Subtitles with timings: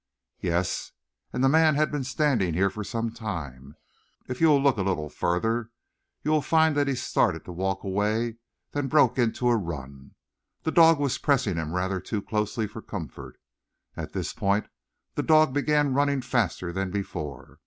[0.39, 0.93] "Yes,
[1.31, 3.75] and the man had been standing here for some time.
[4.27, 5.69] If you will look a little farther
[6.23, 8.37] you will find that he started to walk away,
[8.71, 10.15] then broke into a run.
[10.63, 13.39] The dog was pressing him rather too closely for comfort.
[13.95, 14.65] At this point
[15.13, 17.59] the dog began running faster than before.